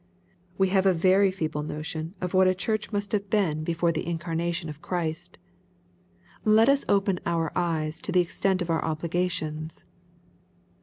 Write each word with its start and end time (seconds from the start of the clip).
We 0.57 0.69
have 0.69 0.87
a 0.87 0.95
very 0.95 1.29
feeble 1.29 1.61
notion 1.61 2.15
of 2.21 2.33
what 2.33 2.47
a 2.47 2.55
church 2.55 2.91
must 2.91 3.11
have 3.11 3.29
been 3.29 3.63
before 3.63 3.89
LUKE) 3.89 3.97
CHAP. 3.97 4.01
I. 4.01 4.03
45 4.05 4.05
the 4.05 4.09
incarnation 4.09 4.69
of 4.69 4.81
Christ. 4.81 5.37
Let 6.43 6.69
us 6.69 6.83
open 6.89 7.19
our 7.27 7.51
eyes 7.55 7.99
to 8.01 8.11
the 8.11 8.19
extent 8.21 8.63
of 8.63 8.71
our 8.71 8.83
obligations. 8.83 9.83